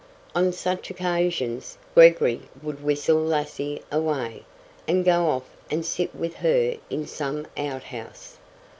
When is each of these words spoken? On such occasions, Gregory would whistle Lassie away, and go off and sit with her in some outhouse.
On 0.33 0.51
such 0.51 0.89
occasions, 0.89 1.77
Gregory 1.93 2.49
would 2.63 2.83
whistle 2.83 3.19
Lassie 3.23 3.83
away, 3.91 4.45
and 4.87 5.05
go 5.05 5.29
off 5.29 5.55
and 5.69 5.85
sit 5.85 6.15
with 6.15 6.37
her 6.37 6.75
in 6.89 7.05
some 7.05 7.45
outhouse. 7.55 8.39